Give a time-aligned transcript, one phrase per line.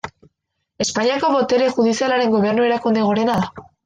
[0.85, 3.65] Espainiako botere judizialaren gobernu-erakunde gorena da.